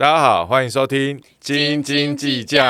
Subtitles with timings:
[0.00, 2.62] 大家好，欢迎收听《斤斤计较》。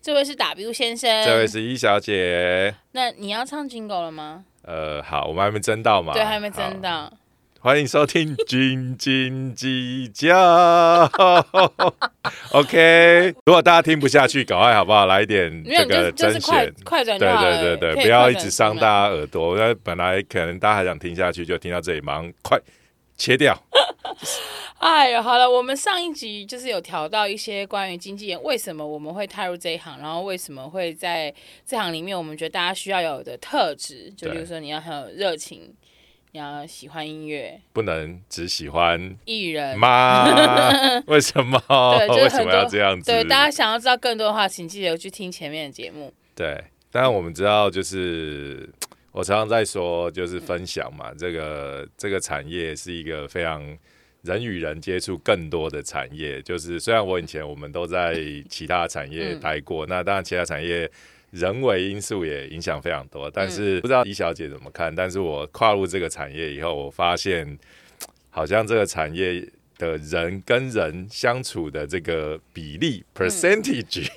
[0.00, 2.72] 这位是 W 先生，这位是一小姐。
[2.92, 4.44] 那你要唱 Jingle 了吗？
[4.62, 6.12] 呃，好，我们还没争到嘛？
[6.12, 7.12] 对，还没争到。
[7.58, 11.08] 欢迎收听《斤斤计较》。
[12.52, 15.06] OK，如果大家听不下去，赶快好不好？
[15.06, 19.56] 来一点这个甄选，快转对对对对，不要一直伤大家耳朵。
[19.56, 22.56] 那本来可能大家还想听下去，就听到这里，马上快
[23.16, 23.60] 切掉。
[24.78, 31.32] 哎呀，好了，我们上一集就是有调到一些关于经纪人为什么我们会踏入这一行，然后为什么会在
[31.66, 35.72] 这行里面，我们觉得大家需要有的特质，就比如说你要很有热情，
[36.32, 40.24] 你要喜欢音乐，不能只喜欢艺人吗？
[41.06, 41.60] 为什么？
[42.08, 43.10] 对为什么要这样子？
[43.10, 46.12] 对，大家想要知道更多的话，请记得去听前面的节目。
[46.34, 48.68] 对，当然我们知道，就是
[49.12, 53.78] 我常常在说，就是分享嘛，这个这个产业是一个非常。
[54.22, 60.88] 人与人接触更多的产业，就是虽然我以前我们都在其他产 业待过，那当然其他产业
[61.32, 63.28] 人为因素也影响非常多。
[63.28, 64.94] 但是不知道李小姐怎么看？
[64.94, 67.58] 但是我跨入这个产业以后，我发现
[68.30, 69.44] 好像这个产业
[69.76, 74.08] 的人跟人相处的这个比例 percentage。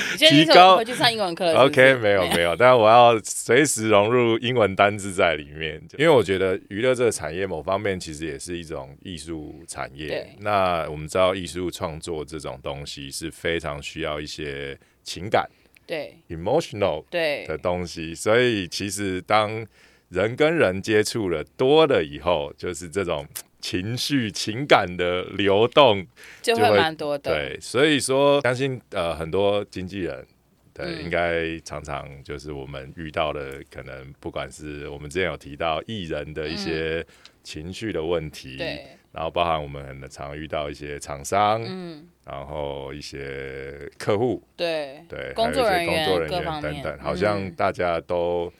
[0.18, 1.52] 提高回去上英文课。
[1.54, 10.34] OK， 没有没有，但我要随时融入英文单字在里面，因为我觉得娱乐这个产业某方面其实也是一种艺术产业。
[10.40, 15.48] 那我们知道艺术创作这种东西是非常需要一些情感，
[15.86, 18.14] 对，emotional 对的东西。
[18.14, 19.66] 所以其实当
[20.08, 23.26] 人跟人接触了多了以后，就是这种。
[23.66, 26.06] 情绪、情感的流动
[26.40, 30.24] 就会蛮多的，对，所以说相信呃很多经纪人，
[30.72, 37.04] 对，应该常常就是我们遇到的，可能不管是我们之前有提到艺人的一些
[37.42, 48.52] 情绪的问题，对，然后包含我们很常遇到一些厂商，嗯，然后一些客户，对对，工作人员、工作人员等等，好像大家都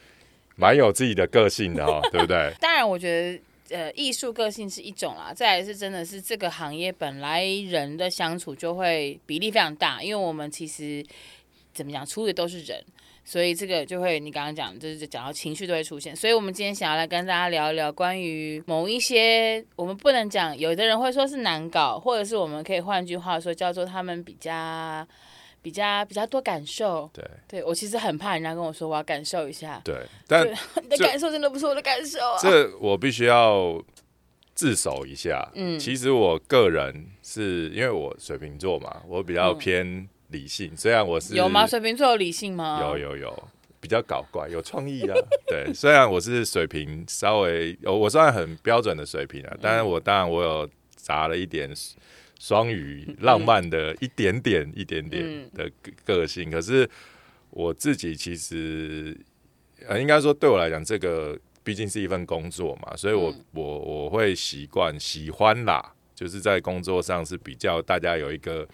[0.56, 2.52] 蛮有自己的个性的哈，对不对？
[2.60, 3.40] 当然，我觉得。
[3.70, 11.04] 呃，艺术个性是一种啦，再来是真的是这个行业本来人的相处就会比例非常大，因为我们其实
[11.72, 12.84] 怎么讲，出的都是人，
[13.24, 25.06] 所以这个就会你刚刚讲，就是讲到情绪都会出现，所以我们今天想要来跟大家聊一聊关于某一些我们不能讲，有的人会说是难搞，或者是我们可以换句话说叫做他们比较。
[25.66, 29.96] 比较比较多感受，对，对我其实很怕人家跟我说我要感受一下，对，
[30.28, 30.46] 但
[30.80, 32.38] 你的感受真的不是我的感受啊。
[32.40, 33.82] 这我必须要
[34.54, 41.66] 自首一下，嗯，其实我个人是因为我水瓶座嘛，我比较偏理性，虽然我是有吗？
[41.66, 42.78] 水瓶座有理性吗？
[42.80, 43.48] 有有有，
[43.80, 45.16] 比较搞怪，有创意啊。
[45.50, 51.68] 对，虽然我是水瓶，稍微我算很标准的水平啊，但是我当然我有砸了一点。
[52.38, 55.70] 双鱼浪漫的一点点、一点点的
[56.04, 56.88] 个性，可是
[57.50, 59.16] 我自己其实
[59.86, 68.68] 呃，应该说对我来讲，这个毕竟是一份工作嘛，所以我我我会习惯喜欢啦，就是在工作上是比较大家有一个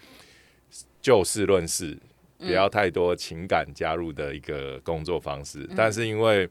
[1.01, 1.97] 就事论事，
[2.39, 6.49] 不要太多情感加入的一个工作方式，但是因为。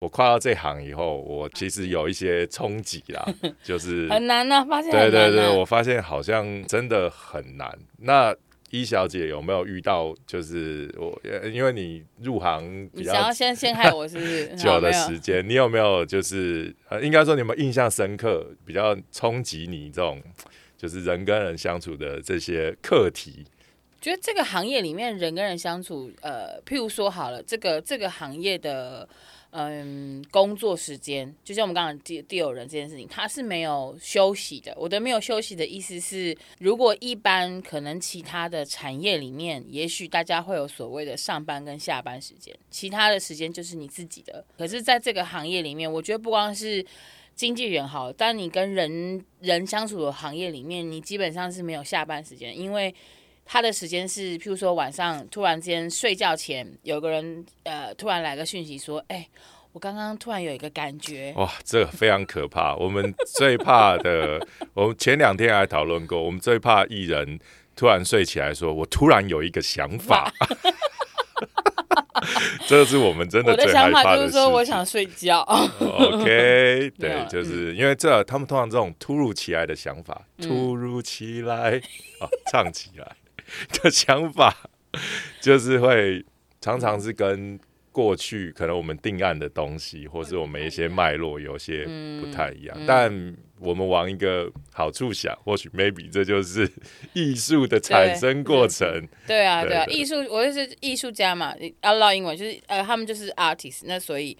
[0.00, 3.22] 我跨到这行以后，我其实有一些冲击啦，
[3.62, 7.78] 就是很难呢，发现对对对，我发现好像真的很难。
[7.98, 8.34] 那
[8.70, 10.14] 一小姐有没有遇到？
[10.26, 11.20] 就是我，
[11.52, 14.46] 因为你入行比较，想要先陷害我是不是？
[14.56, 20.18] 久的时间，你有没有就是呃，应该说你有没有印象深刻、比较冲击你这种，
[20.78, 23.44] 就是人跟人相处的这些课题？
[24.00, 29.06] 觉得这个行业里面人跟人相处，呃，譬如说好了，这个这个行业的。
[29.52, 34.72] 嗯，工作时间就像我们刚刚第第有人这件事情，他是没有休息的。
[34.78, 44.44] 我的没有休息的意思是，如果一般可能其他的产业里面，也许大家会有所谓的上班跟下班时间，其他的时间就是你自己的。
[44.56, 46.86] 可是，在这个行业里面，我觉得不光是
[47.34, 52.94] 经纪人好，但你跟人人相处的行业里面，你基本上是没有下班时间，因为。
[53.52, 59.28] 他的时间是，譬如说晚上突然间睡觉前，有个人呃突然来个讯息说：“哎，
[59.72, 62.76] 我刚刚突然有一个感觉。”哇，这个非常可怕。
[62.76, 64.40] 我们最怕的，
[64.72, 67.40] 我们前两天还讨论过，我们最怕艺人
[67.74, 70.32] 突然睡起来说：“我突然有一个想法。”
[72.68, 74.18] 这是我们真的最害怕的。
[74.18, 75.40] 就是说，我想睡觉。
[75.80, 81.82] OK， 对，就是因为这他们通常这种突如其来的想法，突如其来
[82.20, 83.16] 啊，唱起来。
[83.82, 84.56] 的想法
[85.40, 86.24] 就是会
[86.60, 87.58] 常常是跟
[87.92, 96.70] 过去可能我们定案的东西，或是我们一些脉络有些嗯不太一样，但我们往一个好处想，或许 maybe 这就是
[97.12, 99.06] 艺术的产生过程。
[99.26, 104.36] 对啊，对啊，艺术，我就是艺术家嘛，要唠英文就是呃，他们就是 artist，那所以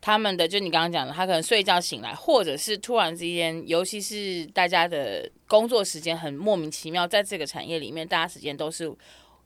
[0.00, 8.90] 他们的就你刚刚讲的，他可能睡觉醒来，或者是突然之间，尤其是大家的工作时间很莫名其妙，在这个产业里面，大家时间都是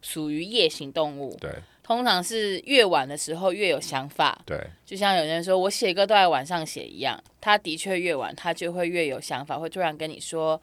[0.01, 1.51] 属于夜行动物，对。
[1.85, 10.59] 通常是越晚的时候越有想法，对就像有人说我写歌都在晚上写一样，他的确越晚，他就会越有想法，会突然跟你说，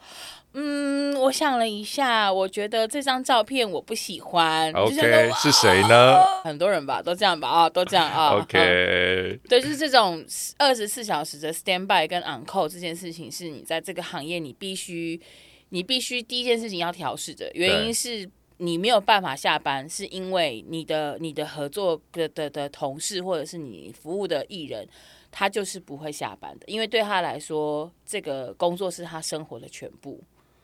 [0.51, 4.69] 嗯，我想了一下，我觉得这张照片我不喜欢。
[4.73, 8.33] ，OK，是谁呢 很多人吧，都这样吧，啊、都这样啊。
[8.33, 8.39] 嗯？
[8.43, 10.21] OK，对，就是这种
[10.57, 15.21] 二十四小时的 stand by 跟 on call 这件事情，是你在这个行业你必须，
[15.69, 18.29] 你必须第一件事情要调试的原因是。
[18.57, 24.87] 你没有办法下班，是因为你的你的合作的的的同事或者是你服务的艺人，
[25.31, 30.19] 他就是不会下班的，因为对他来说，这个工作是他生活的全部。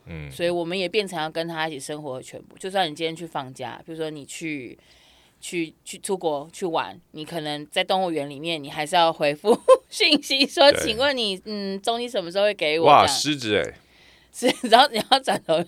[0.05, 2.57] 嗯，所以我们也变成要跟他一起生活的全部。
[2.57, 4.75] 就算你今天去放假，比如说你去
[5.39, 9.55] 去去出国去玩，你可能在动物园里面，你还是要回复
[9.89, 12.87] 讯息说，请问你嗯，中医什么时候会给我？
[12.87, 13.77] 哇，狮子哎，
[14.31, 15.63] 是， 然后你要转头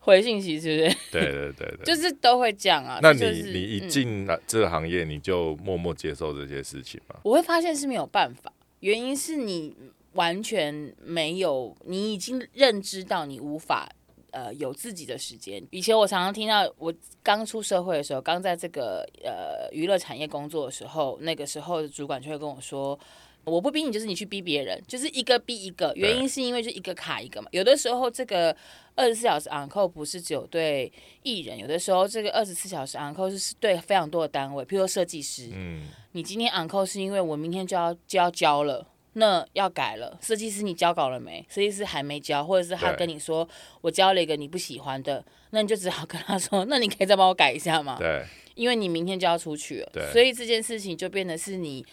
[0.00, 0.96] 回信息，是不是？
[1.10, 1.84] 对对对对。
[1.84, 2.98] 就是都会这样啊。
[3.02, 7.16] 那你就是你一嗯进来这个行业，你就默默接受这些事情吗？
[7.24, 9.74] 我会发现是没有办法，原因是你
[10.12, 13.88] 完全没有，你已经认知到你无法
[14.30, 15.62] 呃有自己的时间。
[15.70, 16.92] 以前我常常听到，我
[17.22, 22.98] 刚出社会的时候，刚在这个呃娱乐产业工作的时候，那个时候的主管就会跟我说。
[23.44, 25.92] 我不逼你，就是你去逼别人，就是一个逼一个。
[25.96, 27.48] 原因是因为就一个卡一个嘛。
[27.50, 28.54] 有的时候这个
[28.94, 30.92] 二十四小时 on call 不是只有对
[31.22, 40.18] 艺人，有的时候这个二十四小时 on call 是对非常多的单位，譬如说设计师，嗯，你今天 on call 是因为我明天就要就要交了，那要改了。
[40.22, 41.44] 设计师你交稿了没？
[41.48, 43.48] 设计师还没交，或者是他跟你说
[43.80, 47.96] 我交了一个你不喜欢的，那你就只好跟他说，那你可以再帮我改一下吗？
[47.98, 48.24] 对
[48.54, 51.84] 因为你明天就要出去了，所以这件事情就变得是你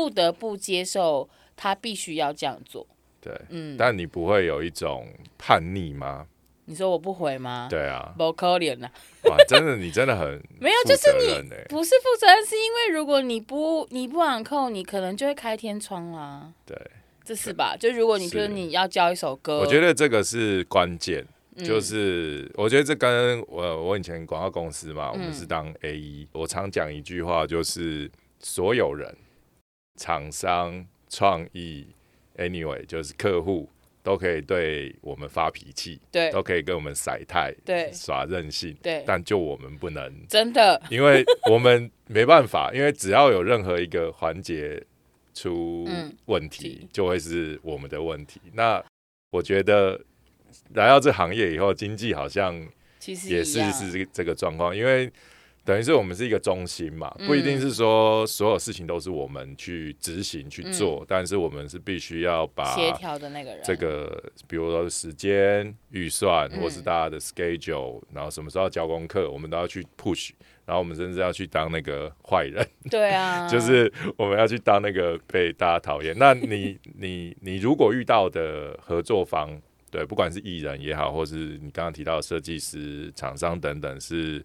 [0.00, 2.86] 不得不接受，他必须要这样做。
[3.20, 5.06] 对，嗯，但你不会有一种
[5.36, 6.26] 叛逆吗？
[6.64, 7.66] 你说我不回吗？
[7.68, 8.88] 对啊，不可怜呐，
[9.24, 10.26] 哇，真的你真的很
[10.58, 11.34] 没有，就是你
[11.68, 16.50] 不是负责任，是因为如果你不你不往扣你可能就会开天窗啦。
[16.64, 16.74] 对，
[17.22, 17.76] 这是吧？
[17.78, 21.22] 就如果你是觉得你要教一首歌，我觉得这个是关键。
[21.56, 29.14] 嗯就是我觉得这跟我我以前广告公司嘛，我们嗯是当 A E，我常讲一句话，就是所有人、
[30.00, 31.86] 厂商、创意
[32.38, 33.68] ，anyway，就是客户
[34.02, 44.82] 都可以对我们发脾气，对都可以跟我们甩态、对耍任性，对，但就我们不能，真的因为我们没办法，因为只要有任何一个环节
[45.34, 48.40] 出嗯问题题，就会是我们的问题。
[48.54, 48.82] 那
[49.32, 50.00] 我觉得
[50.72, 52.66] 来到这行业以后，经济好像
[52.98, 55.12] 其实也是是这个这个状况，因为
[55.64, 57.26] 等于是我们是一个中心嘛，嗯。
[57.26, 66.60] 不一定是说所有事情都是我们去执行去做，但是我们是必须要把嗯协调的那个人，这个，比如说时间、预算，嗯。
[66.60, 70.30] 或是大家的 schedule，然后什么时候要交功课，我们都要去 push，
[70.64, 76.16] 然后我们甚至要去当那个坏人，对啊， 就是我们要去当那个被大家讨厌。
[76.18, 79.60] 那你 你你如果遇到的合作方，
[79.90, 84.44] 对，不管是艺人也好，或是你刚刚提到的设计师、厂商等等，是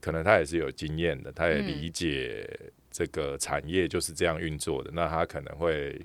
[0.00, 2.48] 可能他也是有经验的，他也嗯理解
[2.90, 6.00] 这个产业就是这样运作的，那他可能会。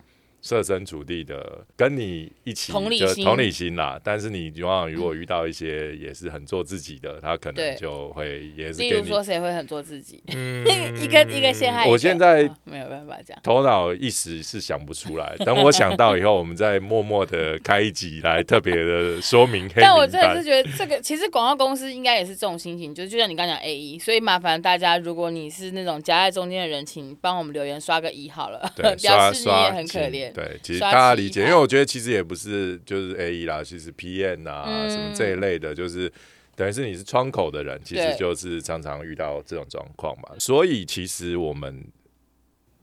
[0.45, 10.63] 设身处地的跟你一起同理心同理心啦，但是你往往如果遇到一些也是很做自己的，他可能就会也是例如说谁会很做自己， 嗯
[11.01, 13.37] 一个一个陷害我现在啊没有办法讲。
[13.43, 20.45] 头脑一时是想不出来，等我想到以后，我们再默默的开一集来特别的说明黑但我真的是。
[20.45, 30.31] 觉得这个，其实广告公司应该也是这种心情，就是就像你刚讲 A E，所以麻烦大家，如果你是那种夹在中间的人，请帮我们留言刷个一好了，对， 表示你也很可怜。
[30.35, 36.11] 对，其实大家理解，因为我觉得其实也不是就是 A E 啦，其实 P N 啊、嗯什么这一类的，就是
[36.55, 40.35] 等于是你是窗口的人，其实就是常常遇到这种状况嘛。
[40.37, 41.85] 所以其实我们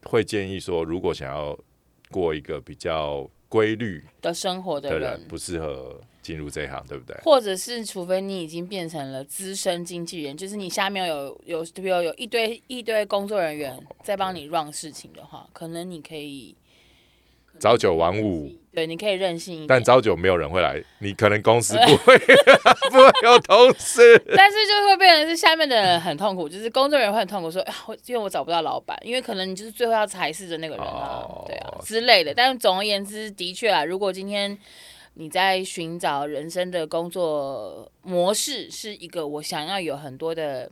[0.05, 1.59] 会建议说，如果想要
[2.11, 7.15] 过一个比较规律的生活的人，，不适合进入这一行，对不对？
[7.23, 16.55] 或者是除非你已经变成了资深经纪人，就是你下面有有比如有一堆一堆工作人员在帮你 run 事情的话，可能你可以
[17.61, 19.67] 朝九晚五，对，你可以任性一点。
[19.69, 24.21] 但朝九没有人会来，你可能公司 不会不会有同事。
[24.37, 32.35] 但是就会变成是下面的人很痛苦，就是工作人员会很痛苦，说啊，我因为我找不到老板，因为可能你就是最后要裁示的那个人啊，哦对啊之类的。
[32.35, 34.59] 但总而言之，的确啊，如果今天
[35.15, 40.71] 你在寻找人生的工作模式是一个我想要有很多的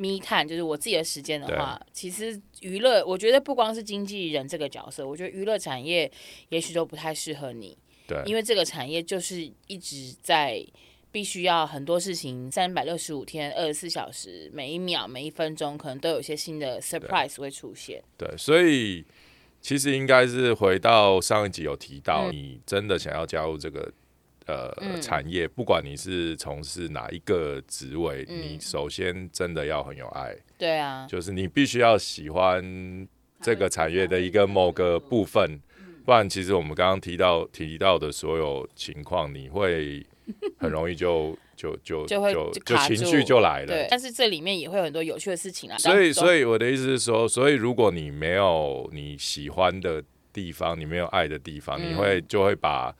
[0.00, 6.10] me time，就是我自己的时间的话，其实娱乐，我觉得不光是经纪人这个角色，我觉得娱乐产业
[6.48, 7.76] 也许都不太适合你。
[8.08, 10.64] 对，因为这个产业就是一直在
[11.12, 18.02] 必须要很多事情，三百六十五天、二十四小时，每一秒、每一分钟，可能都有一些新的 surprise 会出现。
[18.16, 19.04] 对，所以
[19.60, 23.92] 其实应该是回到上一集有提到，嗯你真的想要加入这个
[24.50, 33.08] 呃、嗯产业，不管你是从事哪一个职位，嗯你首先真的要很有爱，对啊，就是你必须要喜欢
[33.40, 35.60] 这个产业的一个某个部分，
[36.04, 40.04] 不然其实我们刚刚提到提到的所有情况，你会
[40.58, 42.50] 很容易就 就就就会就
[42.86, 43.86] 情绪就来了对，。
[43.90, 45.76] 但是这里面也会有很多有趣的事情啊。
[45.76, 50.02] 所以，所以以我的意思是说，所以如果你没有你喜欢的
[50.32, 52.94] 地方，你没有爱的地方，嗯你会就会把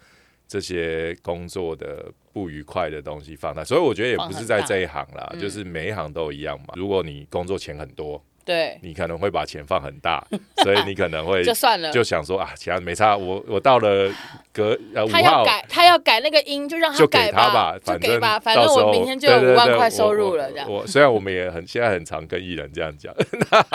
[0.50, 3.62] 这些工作的不愉快的东西放大。
[3.62, 6.74] 所以我觉得也不是在这一行啦，嗯就是每一行都一样嘛。
[6.74, 10.24] 如果你工作钱很多，对你可能会把钱放很大，
[10.64, 11.90] 所以你可能会 就算了。
[11.92, 14.10] 就想说啊，其他没差，我我到了
[14.52, 15.12] 隔呃五号。
[15.12, 20.70] 他要改，他要改那个音，就让就给改他吧，就反正给吧，反正我明天就有五万块收入了，我这样。
[20.70, 23.14] 我虽然我们也很现在很常跟艺人这样讲，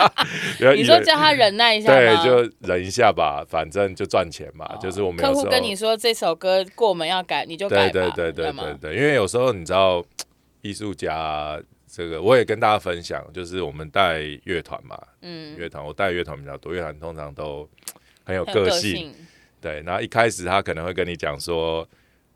[0.76, 4.76] 你说叫他忍耐一下对，就忍一下吧，反正就赚钱嘛。
[4.80, 7.92] 就是我们客户跟你说这首歌过门要改，你就改吧。
[7.92, 10.04] 对对对对对，因为有时候你知道，
[10.62, 11.58] 艺术家
[11.96, 17.66] 这个我也跟大家分享，就是我们带乐团嘛，嗯，乐团我带乐团比较多，乐团通常都
[18.22, 19.14] 很有个性，性。
[19.62, 19.80] 对。
[19.80, 21.88] 然后一开始他可能会跟你讲说，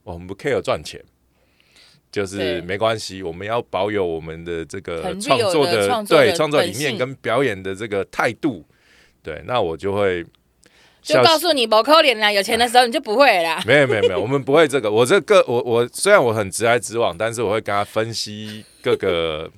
[0.03, 1.05] 我们不 care 赚钱。
[2.11, 8.67] 就是没关系，我们要保有我们的这个创作的创作的对创作理念跟表演的这个态度，
[9.23, 10.25] 对，那我就会
[11.03, 13.63] 就告诉你，不扣脸啦，有钱的时候你就不会啦。
[13.67, 14.91] 没有没有没有，我们不会这个。
[14.91, 19.51] 我这个我我虽然我很直来直往，但是我会跟他分析各个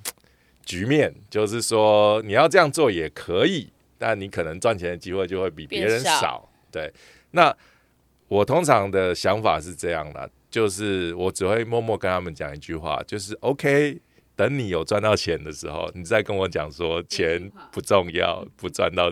[0.65, 6.49] 局面，就是说你要这样做也可以，但你可能赚钱的机会就会比别人少少。
[6.71, 6.91] 对，
[7.31, 7.55] 那
[8.27, 13.99] 我通常的想法是这样的，就是我只会默默跟他们讲一句话，就是 OK。
[14.35, 19.09] 等你有赚到钱的时候，你再跟我讲说钱不重要，不赚到，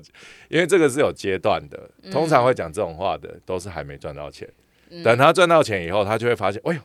[0.50, 1.90] 因为这个是有阶段的。
[2.12, 4.48] 通常会讲这种话的，都是还没赚到钱。
[4.90, 6.82] 嗯等他赚到钱以后，他就会发现，哎呦，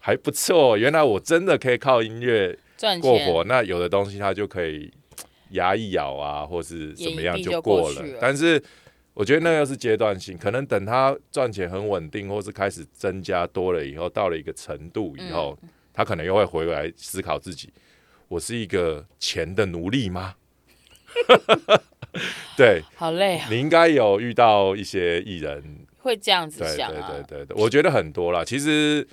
[0.00, 2.58] 还不错，原来我真的可以靠音乐
[3.00, 3.42] 过活。
[3.44, 4.92] 那有的东西他就可以
[5.50, 8.62] 牙一咬啊，或是怎么样就过了但是
[9.14, 17.72] 我觉得那又是阶段性，可能等他赚钱很稳定，或是开始增加多了以后，到了一个程度以后，嗯他可能又会回来思考自己：
[18.28, 20.34] 我是一个钱的奴隶吗？
[22.56, 25.62] 对好累啊，你应该有遇到一些艺人
[25.98, 27.10] 会这样子想啊。
[27.10, 28.44] 对对对对，我觉得很多啦。
[28.44, 29.06] 其实，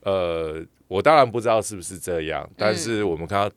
[0.00, 3.54] 呃，我当然不知道是不是这样，但是我们看到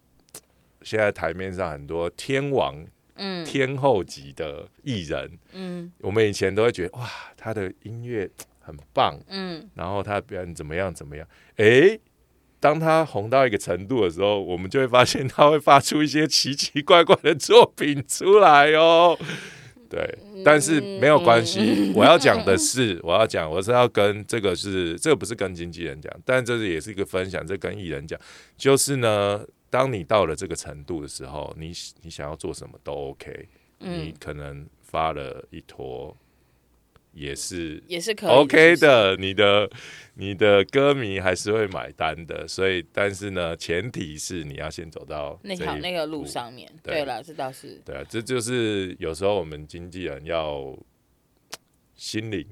[0.81, 2.75] 现在台面上很多天王、
[3.15, 11.99] 嗯天后级的艺人，嗯我们以前都会觉得哇，他的音乐很棒，嗯，然后他的表演怎么样怎么样，诶。
[12.59, 19.17] 当他红到一个程度的时候，我们就会发现他会发出一些奇奇怪怪的作品出来哦。
[19.89, 21.91] 对，但是没有关系。
[21.97, 28.19] 我要讲的是，我要讲，我是要跟这个是，这个不是跟经纪人讲，但这是也是一个分享，这跟艺人讲，
[28.55, 31.71] 就是呢，当你到了这个程度的时候，你
[32.03, 33.47] 你想要做什么都 OK，、
[33.79, 36.15] 你嗯可能发了一坨，
[37.11, 39.69] 也是也是可以 OK 的，你的
[40.13, 46.69] 你的歌迷还是会买单的，所以但是呢，前提是你要先走到那条那个路上面。
[46.83, 47.81] 对对了，这倒是。
[47.85, 50.77] 对啊，这就是有时候我们经纪人要
[51.95, 52.45] 心灵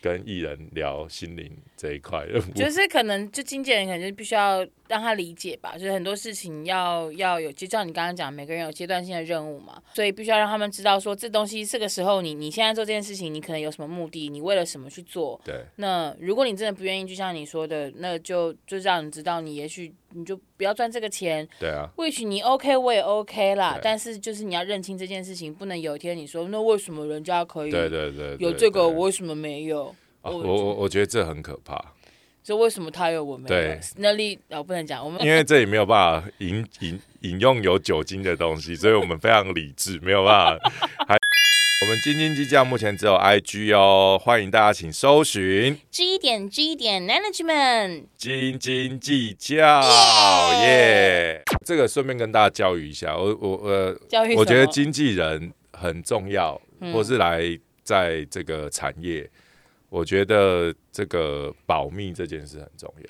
[0.00, 15.40] 跟艺人聊心灵这一块就是可能就经纪人可能就必须要让他理解吧，就是很多事情要要有，就像你刚刚讲，每个人有阶段性的任务嘛，所以必须要让他们知道说这东西这个时候你你现在做这件事情，你可能有什么目的，你为了什么去做。
[15.44, 29.94] 对那如果你真的不愿意，就像你说的，那就就让你知道，你也许你就不要赚这个钱，对啊，或许你 OK 我也 OK 啦，但是就是你要认清这件事情，不能有一天你说那为什么人家可以对对对，对有这个，我为什么没有？
[30.22, 31.94] 我我我觉得这很可怕，
[32.42, 33.80] 就为什么他有我没有对？
[33.96, 40.72] 那力哦，不能讲，我们因为这里没有办法饮饮饮用有酒精的东西，所以我们非常理智，没有办法。
[41.06, 41.16] 还
[41.82, 49.82] 我们斤斤计较目前只有 IG 哦，欢迎大家请搜寻 G 点 G 点 Management，斤斤计较
[50.62, 51.42] 耶。
[51.64, 57.42] 这个顺便跟大家教育一下，我我呃，教育我觉得经纪人很重要，嗯或是来
[57.82, 59.26] 在这个产业，
[59.90, 63.04] 我觉得这个保密这件事很重要。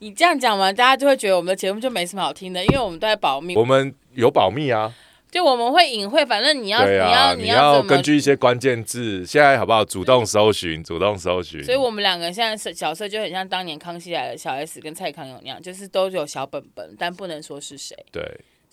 [0.00, 3.56] 你这样讲完，大家就会觉得我们的节目就没什么好听的，因为我们都在保密。
[3.56, 4.92] 我们有保密啊，
[5.30, 9.82] 就我们会隐晦，反正你要、啊，你要你要根据一些关键字，现在好不好？
[9.84, 11.64] 主动搜寻，主动搜寻。
[11.64, 17.96] 所以我们两个现在是角色就很像当年康熙来了小 S 跟蔡康永那样，就是都有小本本，但不能说是谁。
[18.12, 18.22] 对。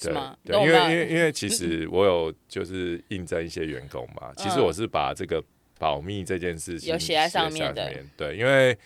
[0.03, 5.39] 对是吗对，因为因为因为其实我有就是应征一些员工嘛，其实嗯我是把这个
[5.81, 8.77] 保密这件事情有写在上面的对，因为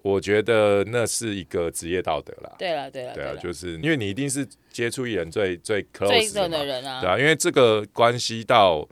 [0.00, 2.56] 我觉得那是一个职业道德啦。
[2.58, 8.88] 对了对了对啊，了，就是因为你一定是接触艺人最最最 close 的人啊，对啊，因为这个关系到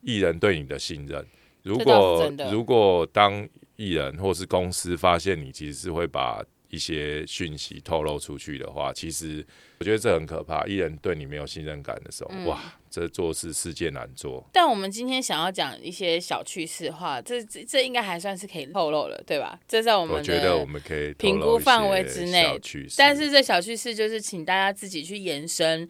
[0.00, 1.24] 艺人对你的信任。
[1.62, 9.46] 如果如果当艺人或是公司发现你其实是会把一些讯息透露出去的话，其实
[9.78, 10.66] 我觉得这很可怕。
[10.66, 14.44] 艺人对你没有信任感的时候，嗯哇，这做事世界难做。
[14.52, 19.58] 但我们今天想要讲一些小趣事话，这这这应该还算是可以透露了，对吧？
[19.68, 25.88] 这在我们我觉得我们可以评估范围之内小趣事但是这小趣事就是请大家自己去延伸，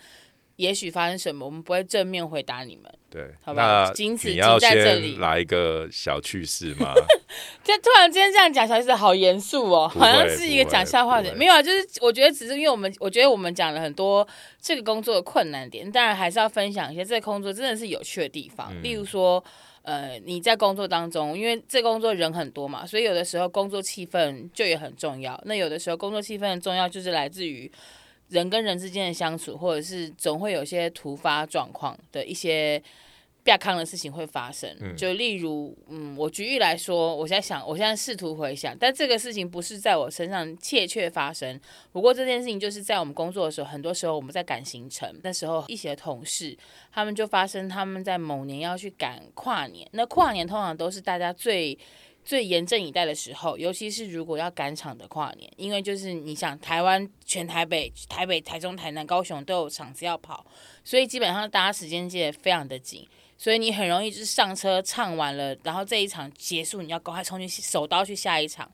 [0.56, 2.92] 也许发生什么，我们不会正面回答你们。
[3.08, 6.92] 对，好吧那仅此你要仅在这里先来一个小趣事吗？
[7.64, 11.34] 这突然之间这样讲，小事好严肃哦，好像是一个讲笑话的。
[11.34, 14.26] 没有啊，就是我觉得只是因为我们，我觉得我们讲了很多
[14.60, 19.42] 这个工作的困难点，当然还是要分享一些这个工作真的是有趣的地方，嗯例如说。
[19.86, 25.40] 呃，你在工作当中，因为这工作人很多嘛，所以有的时候工作气氛就也很重要。
[25.44, 27.70] 那有的时候工作气氛的重要，就是来自于
[28.28, 32.82] 人跟人之间的相处，或者是总会有些突发状况的一些
[33.44, 34.68] 不要康的事情会发生。
[34.96, 41.60] 就例如，嗯，我举例来说，我现在想，我现在试图回想，但这个事情不是在我身上切切发生。
[41.92, 46.56] 不过这件事情就是在我们工作的时候，很多时候我们在赶行程，那时候一些同事
[46.92, 51.78] 他们就发生他们在某年要去赶跨年，那跨年通常都是大家最。
[52.26, 60.44] 最严阵以待的时候，尤其是如果要赶场的跨年，因为就是你想台湾全台北、台北、台中、台南、高雄都有场子要跑，
[60.82, 63.06] 所以基本上大家时间接得非常的紧，
[63.38, 68.68] 所以你很容易就是上车唱完了，然后这一场结束，你要赶快冲去手刀去下一场，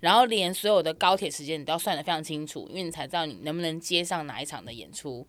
[0.00, 5.24] 然后连所有的高铁时间你都要算得非常清楚，因为你才知道你能不能接上哪一场的演出。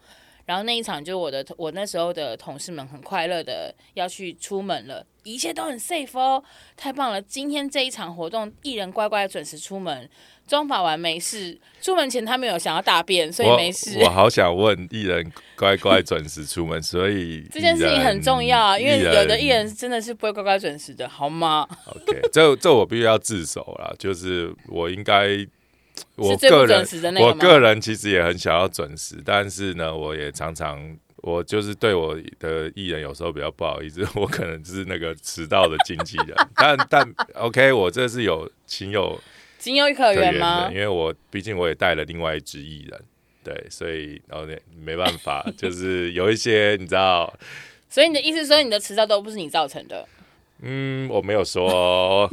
[0.47, 6.41] 然后那一场就是我的我那时候的同事们很快乐的要去出门了，一切都很 safe 哦，
[6.77, 7.21] 太棒了！
[7.21, 10.09] 今天这一场活动，艺人乖乖准时出门，
[10.47, 13.99] 妆发完没事，出门前他们有想要大便，所以没事。
[14.01, 25.45] 我好想问艺人乖乖准时出门，所以 这件事情很重要啊，因为有的艺人真的是不会乖乖准时的，好吗？OK，这这我必须要自首啦，就是我应该。
[26.15, 26.85] 我个人
[27.19, 39.19] 我个人其实也很想要准时，但是呢，我也常常我就是对我的艺人有时候比较不好意思， 我可能是那个迟到的经纪人，但但 OK，我这是有情有
[39.59, 40.77] 情有可可原吗因？
[40.77, 43.01] 为我毕竟我也带了另外一支艺人，
[43.43, 47.31] 对，所以然后呢没办法， 就是有一些你知道，
[47.89, 50.07] 所以你的意思是说你的迟到都不是你造成的？
[50.61, 52.29] 嗯，我没有说哦，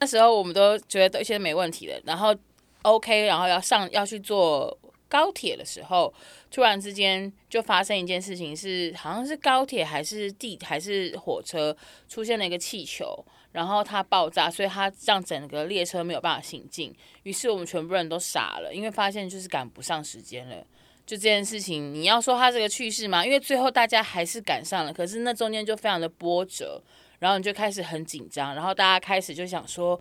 [0.00, 2.34] 那时候我们都觉得一切都没问题了，然后
[2.82, 4.76] OK，然后要上要去坐
[5.08, 6.12] 高铁的时候，
[6.50, 11.76] 突然之间就发生一件事情是，好像是高铁还是地还是火车
[12.08, 16.94] 出现了一个气球，然后它爆炸，所以它让整个列车没有办法行进。
[17.24, 20.64] 于是我们全部人都傻了，因为发现就是赶不上时间了。
[21.04, 23.26] 就这件事情，你要说它这个趣事吗？
[23.26, 26.80] 因为最后大家还是赶上了，可是那中间就非常的波折，
[27.20, 29.98] 然后你就开始很紧张，然后大家开始就想说，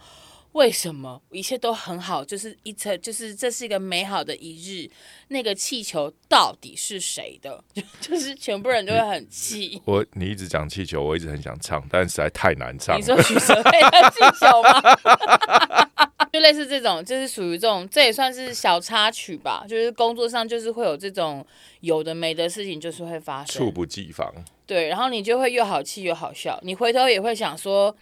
[0.53, 4.89] 为什么一切都很好，就是一层就是这是一个美好的一日，
[5.27, 7.63] 那个气球到底是谁的？
[7.73, 9.81] 就 就是全部人都会很气。
[9.85, 12.97] 我你一直讲气球，我一直很想唱，但实在太难唱。
[12.97, 16.09] 你说许哲佩的气球吗？
[16.33, 19.65] 就类似这种，就是属于这种，这也算是小插曲吧。
[19.67, 21.45] 就是工作上就是会有这种
[21.81, 23.65] 有的没的事情，就是会发生。
[23.65, 24.31] 猝不及防，
[24.67, 27.95] 对，然后你就会又好气又好笑，你回头也会想说，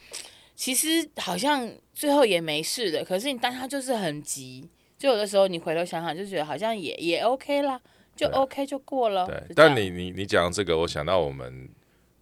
[0.57, 4.67] 其实好像最后也没事的，可是你当他就是很急，
[4.97, 7.79] 就有的时候你回头想想，就觉得好像也也 OK 啦，
[8.15, 9.27] 就 OK 就过了。
[9.27, 11.69] 对但你你你讲这个，我想到我们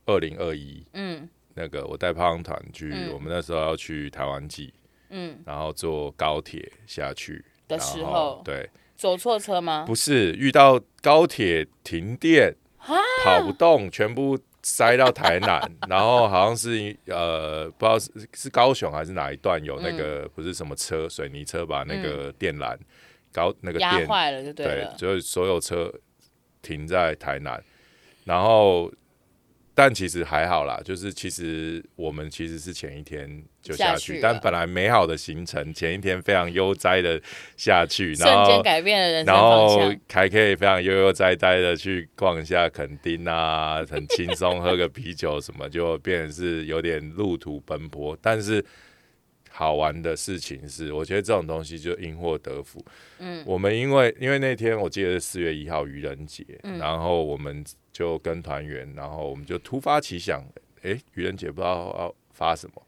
[0.06, 1.28] 二零二一嗯。
[1.58, 3.14] 那个我带胖胖团去，嗯。
[3.14, 4.74] 我们那时候要去台湾记，
[5.12, 5.40] 嗯。
[5.46, 9.86] 然后坐高铁下去的时候对，走错车吗？
[9.88, 12.54] 不是遇到高铁停电，
[13.24, 22.76] 跑不动，全部塞到台南， 然后好像是呃不知道是是高雄还是哪一段有那个不是什么车水泥车把那个电缆
[23.32, 24.88] 高那个电压坏了就对。
[24.98, 25.94] 就是所有车
[26.64, 27.64] 停在台南，
[28.24, 28.92] 然后
[29.78, 37.22] 但其实还好啦，就是其实我们其实是前一天就下去，下去但本来美好的行程前一天非常悠哉的
[37.58, 39.94] 下去，然瞬间后改变了人生然后。
[40.10, 48.18] 还可以非常悠悠哉哉的去逛一下垦丁啊，很轻松， 喝个啤酒什么，就变成是有点路途奔波。
[48.22, 48.64] 但是
[49.58, 52.84] 好玩的事情是，我觉得这种东西就因祸得福。
[53.20, 57.64] 嗯，我们因为因为那天我记得是四月一号愚人节，然后我们
[57.94, 60.46] 就跟团员，然后我们就突发奇想，
[60.82, 62.82] 诶，愚人节不知道要发什么。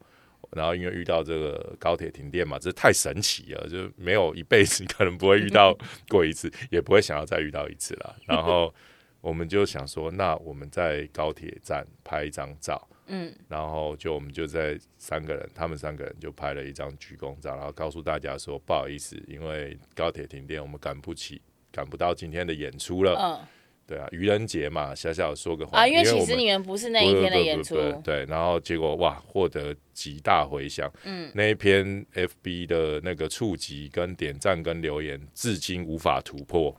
[0.52, 5.74] 然后因为遇到这个高铁停电嘛，这太神奇了，就没有一辈子 可能不会遇到
[6.08, 8.16] 过一次，也不会想要再遇到一次了。
[8.26, 8.74] 然后
[9.22, 21.42] 我们就想说，那我们在高铁站拍一张照，嗯，然后就我们就在三个人，他们三个人就拍了一张鞠躬照，然后告诉大家说不好意思，因为高铁停电，我们赶不起，
[21.72, 23.14] 赶不到今天的演出了。
[23.18, 23.46] 嗯
[23.88, 30.92] 对啊，愚人节嘛，小小说个话啊，因为其实你们不是那一天的演出不，不不不对，然后结果哇，获得极大回响。
[31.04, 36.78] 嗯，那一篇 FB 的那个触及跟点赞跟留言，至今无法突破，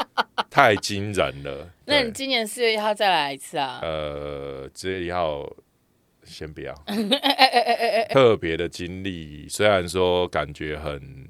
[0.48, 1.70] 太惊人了。
[1.84, 3.80] 那你今年四月一号再来一次啊？
[3.82, 5.46] 呃，四月一号
[6.26, 6.74] 先不要，
[8.10, 11.28] 特别的经历，虽然说感觉很，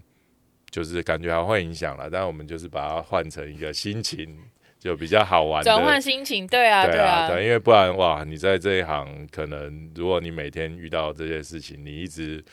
[0.71, 4.37] 就是感觉还会影响了，但我们就是把它换成一个心情，
[4.79, 12.45] 就比较好玩的转换心情，对啊，对啊，对，因为不然哇，你在这一行，可能如果你每天遇到这些事情，你一直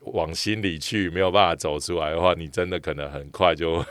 [0.00, 3.84] 往心里去，没有办法走出来的话，你真的可能很快就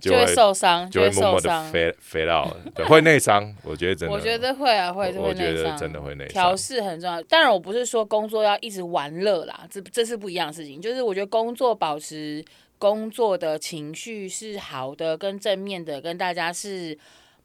[0.00, 1.72] 就 就会会受伤，就会会默默的受伤。
[1.72, 3.54] 飞飞到，会内伤。
[3.62, 5.76] 我觉得真的，我觉得会啊，会我我觉得。
[5.76, 6.56] 真的会内伤调。
[6.56, 10.80] 试很重要，当然我不是说工作要一直玩乐啦，这这是不一样的事情。
[10.80, 12.44] 就是我觉得工作保持
[12.78, 16.96] 工作的情绪是好的，跟正面的，跟大家是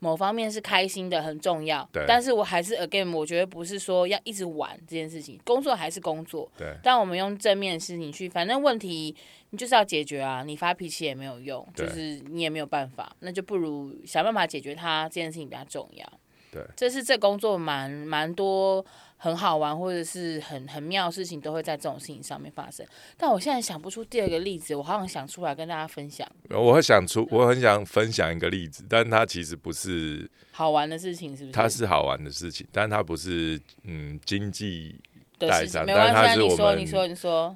[0.03, 1.87] 某方面是开心的很重要。
[1.93, 6.51] 对但是我还是 again，我觉得不是说要一直玩这件事情，工作还是工作。
[6.57, 9.15] 对但我们用正面的事情去，反正问题
[9.51, 16.05] 你就是要解决啊，你发脾气也没有用，就是你也没有办法，那就不如想办法解决它，这件事情比较重要。
[16.51, 18.83] 对，这是这工作蛮蛮多
[19.23, 22.83] 很好玩或者是很很妙的事情，都会在这种事情上面发生。
[23.15, 31.51] 但我现在想不出第二个例子，我好想想出来跟大家分享我会想出，我很想分享一个例子，但它其实不是，好玩的事情，是不是？
[31.51, 34.95] 它是好玩的事情，但它不是嗯经济
[35.37, 37.55] 的事情，代偿没关系、啊，但它是我你说，你说，你说，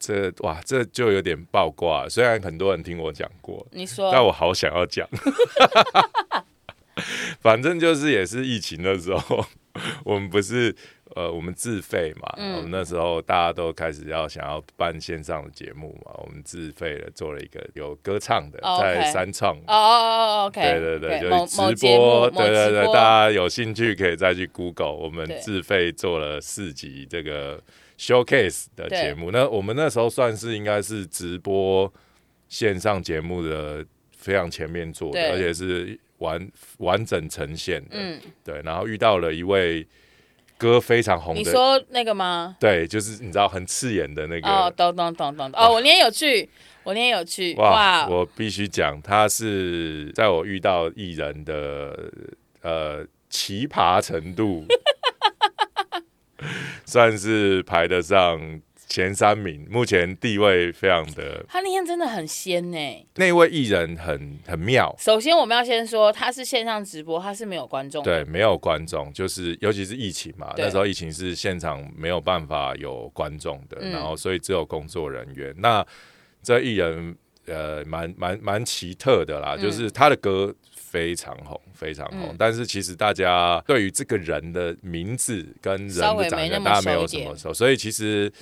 [0.00, 2.08] 这哇，这就有点爆挂。
[2.08, 5.08] 虽然很多人听我讲过，你说，但我好想要讲。
[7.40, 9.44] 反正就是也是疫情的时候，
[10.04, 10.74] 我们不是
[11.14, 12.56] 呃，我们自费嘛，嗯。
[12.56, 19.56] 我们那时候大家都开始要想要办线上的节目嘛，我们自费了做了一个有歌唱的，哦在三创。
[19.58, 27.62] 哦哦哦，OK，对对对，某就直播，某对对对，大家有兴趣可以再去 Google，我们自费做了四集这个
[27.98, 29.30] showcase 的对节目。
[29.30, 31.92] 那我们那时候算是应该是直播
[32.48, 37.90] 线上节目的非常前面做的，而且是完完整呈现的。
[37.92, 39.86] 嗯，对，然后遇到了一位
[40.56, 42.56] 歌非常红的，你说那个吗？
[42.60, 44.48] 对，就是你知道很刺眼的那个。
[44.48, 46.48] 哦，懂懂懂懂，哦，我那天有去，
[46.82, 52.10] 我那天有去，哇，哇，我必须讲，他是在我遇到艺人的
[52.62, 54.64] 呃奇葩程度，
[56.86, 61.44] 算是排得上前三名，目前地位非常的。
[61.48, 63.06] 他那天真的很仙呢。
[63.16, 73.90] 那位艺人很很妙，首先我们要先说，他是线上直播，他是没有观众，对，没有观众，就是尤其是疫情嘛，那时候疫情是现场没有办法有观众的，嗯。
[73.90, 75.54] 然后所以只有工作人员。
[75.58, 75.84] 那
[76.42, 77.16] 这艺人
[77.46, 79.62] 呃，蛮蛮蛮奇特的啦，嗯。
[79.62, 82.36] 就是他的歌非常红，非常红，嗯。
[82.38, 88.32] 但是其实大家对于这个人的名字跟人的长相，大家没有什么熟，所以其实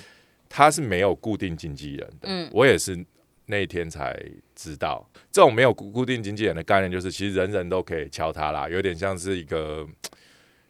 [0.55, 2.27] 他是没有固定经纪人的。
[2.27, 3.03] 嗯我也是
[3.47, 4.15] 那一天才
[4.53, 9.83] 知道，这种没有固固定经纪人的概念，就是其实人人都可以敲他啦，有点像是一个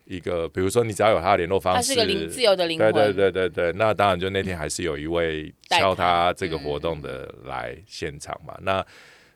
[0.05, 8.85] 一个，比如说你只要有他的联络方式，他是个零自由的灵魂，对对对对对，那当然就那天还是有一位带敲他他这个活动的来现场嘛，那。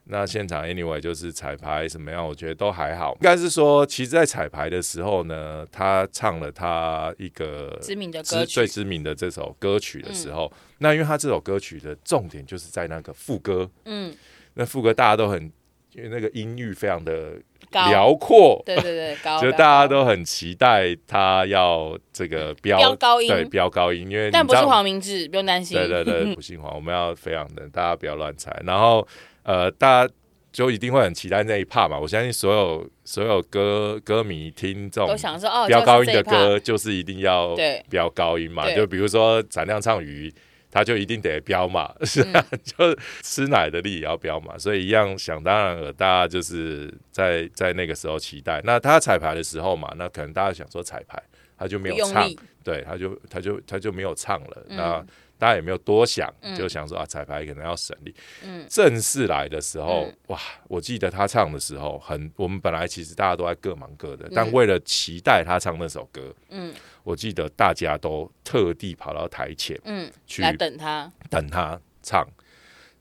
[0.10, 3.14] 那现场 anyway 就是彩排什么样，我觉得都还好。
[3.14, 14.16] 应该是说，其实，在彩排的时候呢，他唱了他一个知名的歌曲最知名的这首歌曲的时候，那因为他这首歌曲的重点就是在那个副歌，嗯，
[14.54, 15.52] 那副歌大家都很
[15.94, 17.34] 因为那个音域非常的，
[17.72, 25.76] 辽阔，对对对，高， 就大家都很期待他要这个飙飙高音对飙高音，因为但不是黄明志，不用担心。
[25.76, 28.56] 对对对，不姓黄，我们要非常的，大家不要乱猜。
[28.64, 29.08] 然后
[29.48, 30.14] 呃，大家
[30.52, 31.98] 就一定会很期待那一 part 嘛。
[31.98, 37.56] 我相信所有所有歌歌迷听这种都想说哦，飙高音的歌，就是一定要
[37.90, 38.70] 飙高音嘛。
[38.76, 40.32] 就比如说闪亮唱鱼。
[40.70, 48.62] 他就一定得飙嘛， 是啊，嗯就吃奶的力也要飙嘛，所以一样想当然了，大家就是在在那个时候期待。
[48.66, 51.18] 那他彩排的时候嘛，那可能大家想说彩排，
[51.58, 52.30] 他就没有唱，
[52.66, 54.64] 对，他就他就他就没有唱了。
[54.68, 55.06] 嗯那
[55.38, 58.14] 大家也没有多想，嗯就想说啊，彩排可能要省力。
[58.44, 66.74] 嗯正式来的时候，嗯哇，我记得他唱的时候，很，我们本来其实大家都在各忙各的，嗯但为了期待他唱那首歌，嗯
[67.04, 72.28] 我记得大家都特地跑到台前嗯，去等他，等他唱。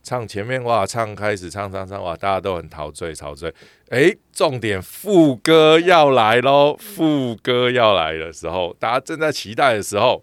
[0.03, 3.53] 唱前面哇，唱开始唱唱唱哇，大家都很陶醉陶醉。
[3.89, 6.77] 诶，重点副歌要来喽！
[6.77, 10.23] 副歌要来的时候，大家正在期待的时候，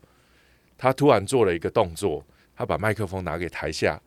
[0.84, 2.26] 他突然做了一个动作，
[2.58, 4.02] 他把麦克风拿给台下，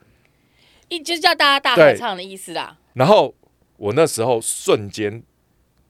[0.88, 3.34] 一就叫大家大合唱的意思啦，然后
[3.78, 5.22] 我那时候瞬间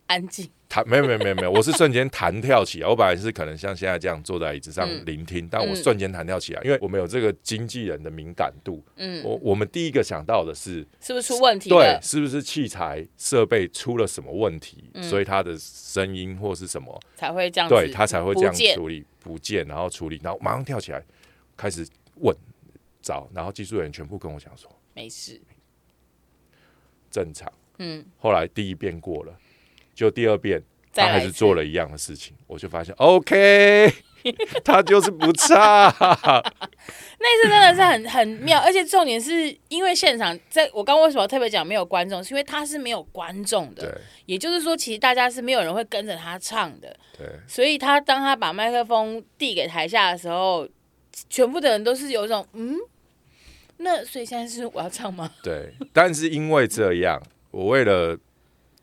[0.06, 2.88] 安静，弹，没有没有没有没有，我是瞬间弹跳起来。
[2.88, 8.84] 我本来是可能像现在这样坐在椅子上嗯聆听，但我嗯瞬间弹跳起来，因为我们有这个经纪人的敏感度。
[8.96, 11.98] 嗯，我我们第一个想到的是，是不是出问题对，？
[12.02, 21.02] 是不是器材设备出了什么问题，嗯所以他的声音或是什么，才会这样子，对他才会这样处理不见，然后处理，然后马上跳起来
[21.56, 22.36] 开始问
[23.00, 25.40] 找，然后技术人员全部跟我讲说没事，
[27.10, 27.52] 正常。
[27.78, 29.38] 嗯，后来第一遍过了，
[29.96, 33.90] 就第二遍他还是做了一样的事情，我就发现 OK，
[34.62, 35.90] 他就是不差，
[37.18, 44.00] 那次真的是很很妙，而且重点是因为现场，在我刚刚为什么特别讲没有观众，是因为他是没有观众的，对。
[44.26, 47.26] 也就是说，其实大家是没有人会跟着他唱的，对。
[47.48, 50.68] 所以他当他把麦克风递给台下的时候，
[51.30, 52.76] 全部的人都是有一种嗯，
[53.78, 55.30] 那所以现在是我要唱吗？
[55.42, 58.18] 对，但是因为这样，我为了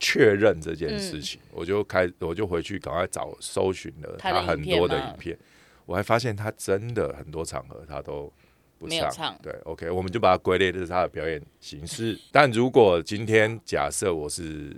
[0.03, 5.37] 确认这件事情，我就开我就回去赶快找搜寻了嗯他很多的影片
[5.85, 8.31] 我还发现他真的很多场合他都
[8.77, 9.09] 不唱。
[9.09, 12.19] 唱对，OK，我们就把它归类这是他的表演形式。
[12.33, 14.75] 但如果今天假设我是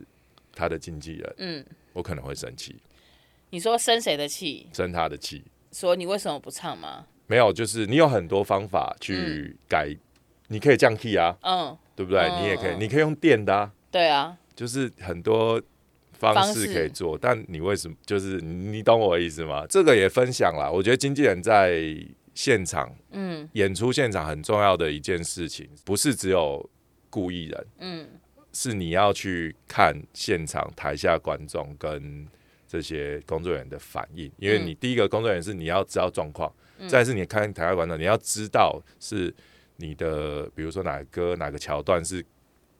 [0.53, 2.75] 他的经纪人，嗯，我可能会生气，
[3.49, 4.69] 你说生谁的气？
[4.73, 5.43] 生他的气。
[5.71, 7.07] 说你为什么不唱吗？
[7.27, 9.89] 没有，就是你有很多方法去改，
[10.49, 12.21] 你可以降 key 啊，嗯，对不对？
[12.21, 15.61] 嗯你也可以，嗯你可以用电的啊，对啊，就是很多
[16.13, 17.17] 方式可以做。
[17.17, 17.95] 但你为什么？
[18.05, 19.65] 就是你你懂我的意思吗？
[19.67, 20.71] 这个也分享啦。
[20.71, 21.95] 我觉得经纪人在
[22.33, 26.69] 现场嗯演出现场很重要的一件事情，不是只有
[27.09, 28.07] 故意人，嗯
[28.53, 32.25] 是你要去看现场台下观众跟
[32.67, 39.33] 这些工作人员的反应，因为嗯你第一个工作人员是你要知道状况，嗯再是你看台下观众，你要知道是
[39.77, 42.25] 你的，比如说哪个歌哪个桥段是。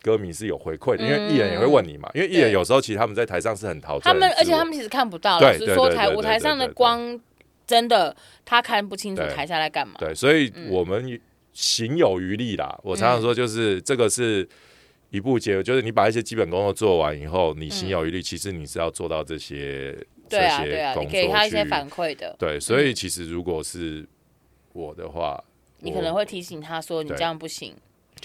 [0.06, 2.08] 歌迷是有回馈的，因为艺人也会问你嘛。
[2.14, 7.20] 因为艺人有时候其实他们在台上是很陶醉，他们而且他们其实看不到，对老实说台舞台上的光
[7.66, 8.16] 真的
[8.46, 9.34] 他看不清楚对。
[9.34, 9.96] 台下在干嘛。
[9.98, 10.70] 对，所以嗯。
[10.70, 11.20] 我们
[11.54, 12.80] 行有余力啦。
[12.84, 14.48] 我常常说，就是这个是
[15.10, 19.92] 一步结，就是你把一些基本工作做完以后，你行有余力，其实你是要做到这些
[20.30, 24.06] 这对啊给他一些反馈的，对，所以其实如果是
[24.74, 25.44] 我的话，我
[25.80, 27.74] 你可能会提醒他说你这样不行。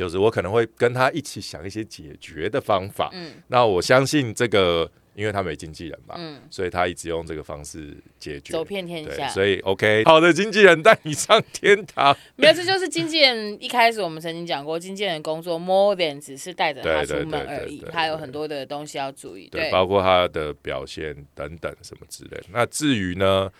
[0.01, 3.11] 就是我可能会跟他一起想一些解决的方法。
[3.13, 8.55] 嗯那我相信这个，因为他没经纪人嘛，嗯，所以他一直用这个方式解决。
[8.55, 9.29] 走遍天，下。
[9.29, 12.17] 所以 OK，好的经纪人带你上天堂。
[12.37, 19.49] 没有，这就是经纪人一开始我们曾经讲过，经纪人工作 more than 只是带着他出门而已他有很多的东西要注意。
[19.49, 22.45] 对，对，包括他的表现等等什么之类的。
[22.53, 23.53] 那至于呢，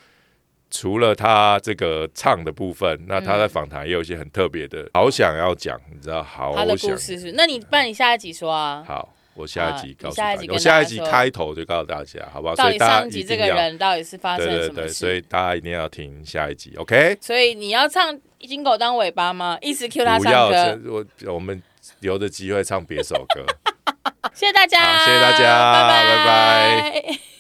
[0.71, 9.15] 除了他这个唱的部分，那他在访谈也有一些很特别的，好想要讲，你知道，好他的故事是，那你不然你下一集说啊，好。
[9.35, 12.55] 我下一集告诉大家，我下一集开头就告诉大家，好不好？
[12.57, 14.95] 到底上一集这个人到底是发生对对对，了什么事？
[14.95, 17.17] 所以大家一定要听下一集，OK？
[17.23, 19.57] 所以你要唱金狗当尾巴吗？
[19.63, 20.81] 一直 Q 他不要，唱歌。
[20.83, 21.63] 这我我们
[22.01, 23.47] 留着机会唱别首歌。
[24.35, 27.40] 谢谢大家，好，谢谢大家，拜拜拜